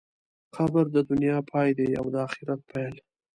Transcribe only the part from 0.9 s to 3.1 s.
د دنیا پای دی او د آخرت پیل.